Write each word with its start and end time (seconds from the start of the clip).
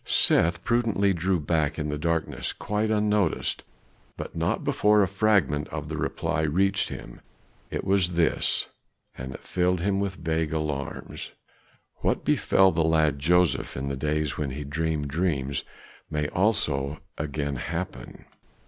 Seth 0.03 0.63
prudently 0.63 1.13
drew 1.13 1.39
back 1.39 1.77
in 1.77 1.89
the 1.89 1.97
darkness 1.99 2.53
quite 2.53 2.89
unnoticed, 2.89 3.63
but 4.17 4.35
not 4.35 4.63
before 4.63 5.03
a 5.03 5.07
fragment 5.07 5.67
of 5.67 5.89
the 5.89 5.95
reply 5.95 6.41
reached 6.41 6.89
him; 6.89 7.21
it 7.69 7.83
was 7.83 8.13
this, 8.13 8.65
and 9.13 9.31
it 9.31 9.43
filled 9.43 9.79
him 9.79 9.99
with 9.99 10.15
vague 10.15 10.53
alarms. 10.53 11.33
"What 11.97 12.25
befell 12.25 12.71
the 12.71 12.83
lad 12.83 13.19
Joseph 13.19 13.77
in 13.77 13.89
the 13.89 13.95
days 13.95 14.39
when 14.39 14.49
he 14.49 14.63
dreamed 14.63 15.07
dreams, 15.07 15.63
may 16.09 16.27
also 16.29 16.97
again 17.19 17.57
happen." 17.57 18.25